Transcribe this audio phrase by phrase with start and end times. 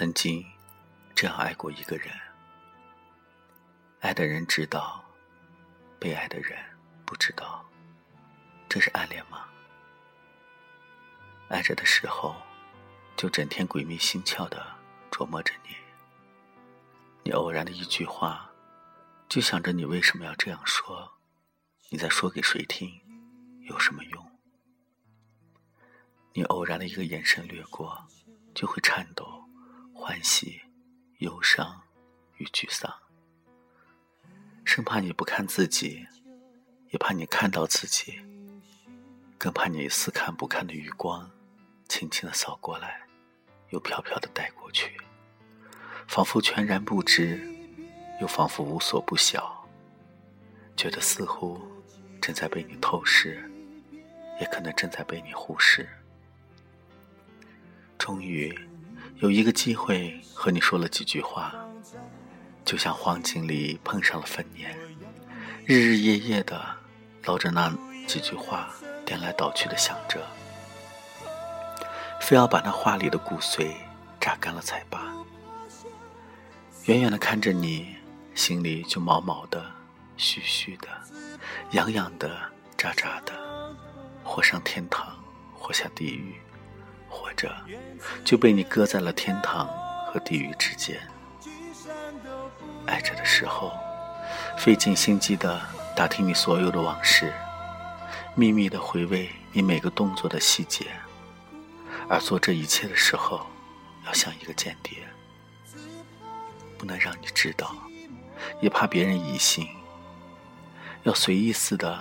[0.00, 0.42] 曾经
[1.14, 2.08] 这样爱过一个人，
[4.00, 5.04] 爱的人知道，
[5.98, 6.58] 被爱的人
[7.04, 7.62] 不知道，
[8.66, 9.46] 这是暗恋吗？
[11.50, 12.34] 爱着的时候，
[13.14, 14.66] 就整天鬼迷心窍的
[15.10, 15.76] 琢磨着你，
[17.22, 18.50] 你偶然的一句话，
[19.28, 21.12] 就想着你为什么要这样说，
[21.90, 22.90] 你在说给谁听，
[23.68, 24.40] 有什么用？
[26.32, 28.08] 你偶然的一个眼神掠过，
[28.54, 29.39] 就会颤抖。
[30.02, 30.62] 欢喜、
[31.18, 31.82] 忧伤
[32.38, 32.90] 与沮丧，
[34.64, 36.06] 生怕你不看自己，
[36.88, 38.18] 也怕你看到自己，
[39.36, 41.30] 更怕你似看不看的余光，
[41.86, 43.06] 轻轻的扫过来，
[43.68, 44.98] 又飘飘的带过去，
[46.08, 47.38] 仿佛全然不知，
[48.22, 49.68] 又仿佛无所不晓，
[50.78, 51.60] 觉得似乎
[52.22, 53.48] 正在被你透视，
[54.40, 55.86] 也可能正在被你忽视，
[57.98, 58.58] 终于。
[59.20, 61.54] 有一个机会和你说了几句话，
[62.64, 64.74] 就像黄金里碰上了粉年，
[65.66, 66.58] 日日夜夜的
[67.24, 67.70] 捞着那
[68.06, 68.70] 几句话，
[69.04, 70.26] 颠来倒去的想着，
[72.18, 73.72] 非要把那话里的骨髓
[74.18, 75.12] 榨干了才罢。
[76.86, 77.94] 远远的看着你，
[78.34, 79.62] 心里就毛毛的、
[80.16, 80.88] 虚虚的、
[81.72, 82.40] 痒痒的、
[82.74, 83.34] 扎扎的，
[84.24, 85.14] 或上天堂，
[85.54, 86.36] 或下地狱。
[87.10, 87.54] 活着
[88.24, 89.68] 就被你搁在了天堂
[90.06, 90.98] 和地狱之间，
[92.86, 93.72] 爱着的时候，
[94.56, 95.60] 费尽心机的
[95.94, 97.32] 打听你所有的往事，
[98.34, 100.86] 秘密的回味你每个动作的细节，
[102.08, 103.44] 而做这一切的时候，
[104.06, 104.98] 要像一个间谍，
[106.78, 107.74] 不能让你知道，
[108.60, 109.68] 也怕别人疑心，
[111.02, 111.98] 要随意似的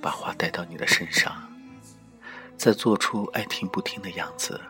[0.00, 1.51] 把话带到你的身上。
[2.62, 4.60] 再做出爱听不听的样子，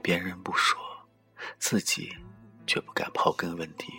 [0.00, 0.80] 别人不说，
[1.58, 2.16] 自己
[2.66, 3.92] 却不敢刨根问底。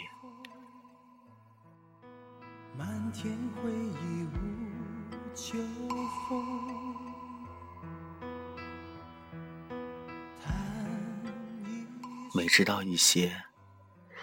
[12.34, 13.40] 每知道一些，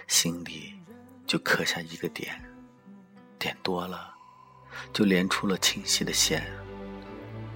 [0.08, 0.74] 心里
[1.24, 2.34] 就刻下一个点，
[3.38, 4.12] 点多了，
[4.92, 6.44] 就连出了清晰的线，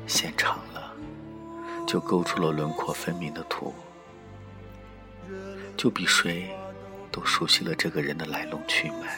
[0.07, 0.93] 线长了。
[1.87, 3.73] 就勾出了轮廓分明的图，
[5.77, 6.51] 就比谁
[7.13, 9.17] 都熟悉了这个人的来龙去脉，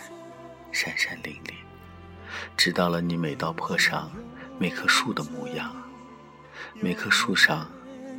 [0.71, 1.57] 山山岭岭，
[2.59, 4.13] 知道了你每道坡上
[4.59, 5.75] 每棵树的模样，
[6.75, 7.67] 每棵树上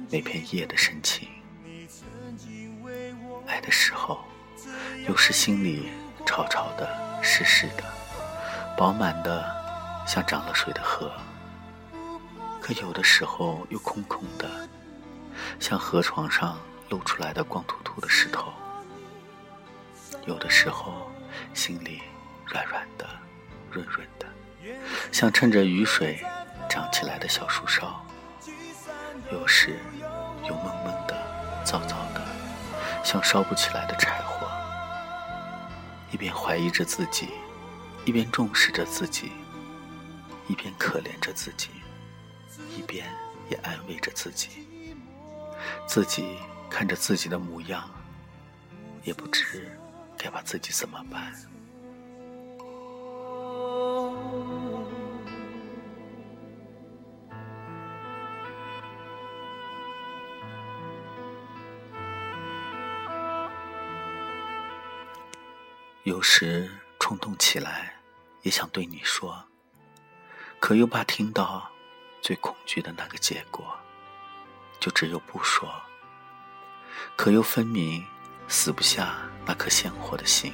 [0.10, 1.30] 每片叶的深情。
[3.46, 4.20] 爱的时候，
[5.08, 5.90] 有时心里
[6.26, 6.90] 潮潮的、
[7.22, 7.84] 湿湿的、
[8.76, 9.46] 饱满的，
[10.08, 11.12] 像涨了水的河。
[12.70, 14.48] 可有的时候又空空的，
[15.60, 16.56] 像河床上
[16.90, 18.54] 露出来的光秃秃的石头；
[20.28, 21.10] 有的时候
[21.56, 22.00] 心里
[22.46, 23.10] 软软的、
[23.72, 24.28] 润润的，
[25.12, 26.24] 像趁着雨水
[26.70, 27.88] 长起来的小树梢；
[29.32, 29.80] 有时
[30.48, 31.18] 又闷闷的、
[31.66, 32.24] 燥燥的，
[33.04, 34.48] 像烧不起来的柴火。
[36.12, 37.30] 一边怀疑着自己，
[38.06, 39.32] 一边重视着自己，
[40.48, 41.70] 一边可怜着自己。
[42.76, 43.10] 一边
[43.50, 44.68] 也安慰着自己，
[45.88, 46.38] 自己
[46.70, 47.90] 看着自己的模样，
[49.04, 49.70] 也不知
[50.18, 51.34] 该把自己怎么办。
[66.04, 67.94] 有时冲动起来，
[68.42, 69.44] 也想对你说，
[70.60, 71.70] 可又怕听到。
[72.22, 73.66] 最恐惧的那个结果，
[74.80, 75.70] 就只有不说。
[77.16, 78.04] 可又分明
[78.48, 79.16] 死不下
[79.46, 80.54] 那颗鲜活的心，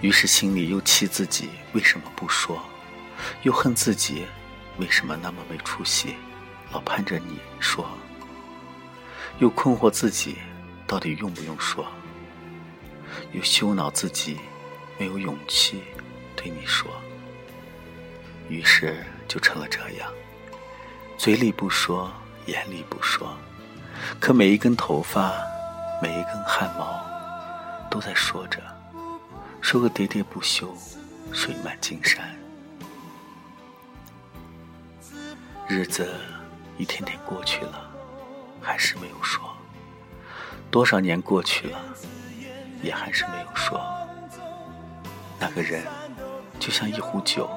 [0.00, 2.62] 于是心里又气自己为什么不说，
[3.42, 4.26] 又恨自己
[4.78, 6.14] 为什么那么没出息，
[6.72, 7.88] 老盼着你说，
[9.38, 10.38] 又困惑自己
[10.86, 11.86] 到底用不用说，
[13.32, 14.38] 又羞恼自己
[14.98, 15.82] 没有勇气
[16.36, 16.90] 对你说，
[18.48, 20.12] 于是就成了这样。
[21.16, 22.10] 嘴里不说，
[22.46, 23.32] 眼里不说，
[24.18, 25.32] 可每一根头发，
[26.02, 27.00] 每一根汗毛，
[27.88, 28.60] 都在说着，
[29.60, 30.76] 说个喋喋不休，
[31.30, 32.28] 水漫金山。
[35.68, 36.12] 日子
[36.76, 37.88] 一天天过去了，
[38.60, 39.48] 还是没有说。
[40.72, 41.78] 多少年过去了，
[42.82, 43.80] 也还是没有说。
[45.38, 45.84] 那个人，
[46.58, 47.48] 就像一壶酒，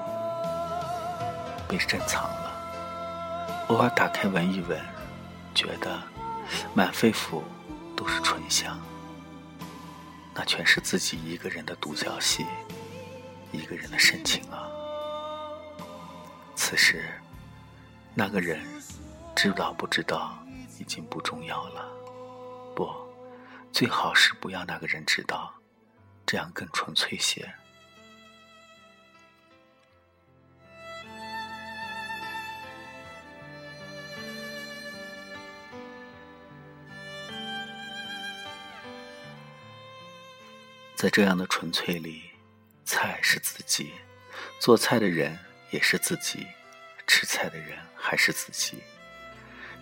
[1.74, 3.66] 被珍藏了。
[3.70, 4.80] 偶尔打开闻一闻，
[5.56, 6.00] 觉得
[6.76, 7.42] 满肺腑
[7.96, 8.80] 都是醇香，
[10.36, 12.46] 那全是自己一个人的独角戏，
[13.52, 14.70] 一个人的深情啊。
[16.56, 17.12] 此时，
[18.14, 18.64] 那个人
[19.36, 20.38] 知道不知道
[20.80, 21.88] 已经不重要了。
[22.76, 22.88] 不，
[23.72, 25.52] 最好是不要那个人知道，
[26.24, 27.52] 这样更纯粹些。
[40.96, 42.22] 在这样的纯粹里，
[42.86, 43.92] 菜是自己，
[44.60, 45.38] 做菜的人
[45.72, 46.48] 也是自己，
[47.08, 48.78] 吃菜的人还是自己。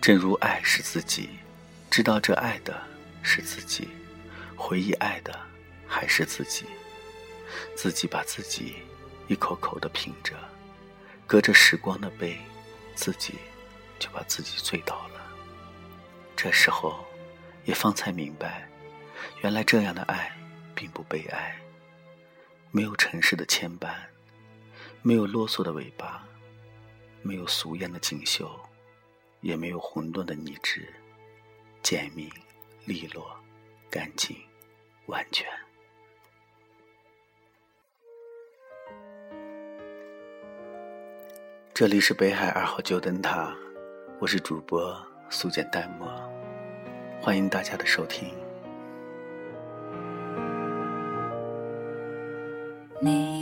[0.00, 1.28] 正如爱是自己，
[1.90, 2.82] 知道这爱的
[3.22, 3.88] 是自己，
[4.56, 5.38] 回忆爱的
[5.86, 6.66] 还是自己。
[7.76, 8.76] 自己把自己
[9.28, 10.34] 一口口的品着，
[11.26, 12.40] 隔着时光的杯，
[12.96, 13.34] 自己
[13.98, 15.20] 就把自己醉倒了。
[16.34, 17.06] 这时候，
[17.64, 18.68] 也方才明白，
[19.42, 20.36] 原来这样的爱。
[20.82, 21.54] 并不悲哀，
[22.72, 23.94] 没有尘世的牵绊，
[25.00, 26.26] 没有啰嗦的尾巴，
[27.22, 28.50] 没有俗艳的锦绣，
[29.42, 30.92] 也没有混沌的泥质，
[31.84, 32.28] 简明、
[32.84, 33.30] 利落、
[33.88, 34.36] 干净、
[35.06, 35.46] 完全。
[41.72, 43.54] 这里是北海二号旧灯塔，
[44.18, 45.00] 我是主播
[45.30, 46.08] 素简淡漠，
[47.20, 48.34] 欢迎大家的收听。
[53.04, 53.41] 你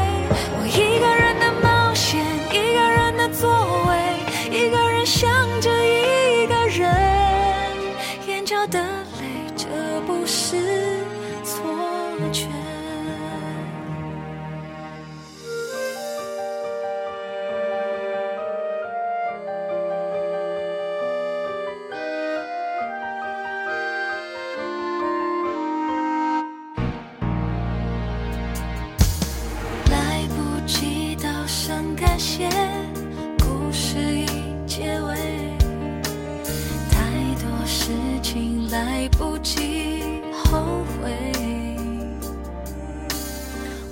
[38.71, 41.11] 来不及后悔，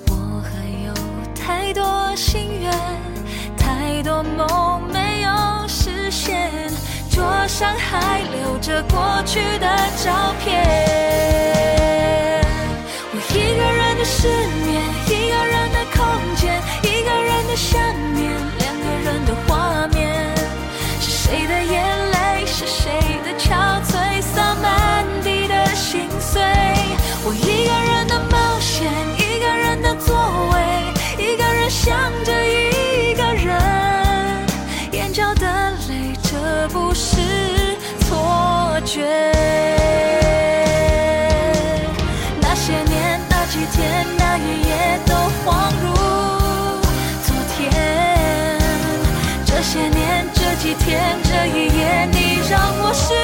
[0.08, 0.50] 我还
[0.86, 0.94] 有
[1.34, 2.72] 太多心愿，
[3.58, 5.28] 太多梦没有
[5.68, 6.50] 实现，
[7.10, 9.66] 桌上还留着过去的
[10.02, 10.64] 照片。
[13.12, 14.28] 我一个人的失
[14.64, 16.00] 眠，一个人的空
[16.36, 17.78] 间，一个人的想
[31.82, 33.56] 想着一个人，
[34.92, 35.46] 眼角的
[35.88, 37.16] 泪，这不是
[38.00, 39.00] 错觉。
[42.38, 45.94] 那些年，那几天，那一夜，都恍如
[47.24, 47.58] 昨天。
[49.46, 53.14] 这些年，这几天，这一夜，你让我失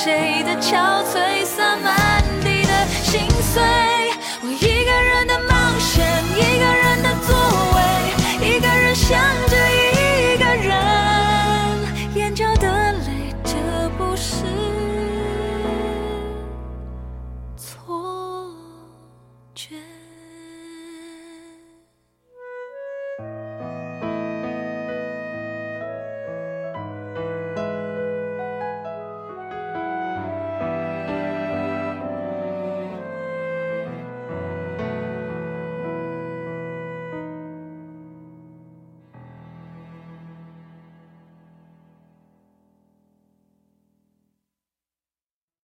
[0.00, 2.07] 谁的憔悴，洒满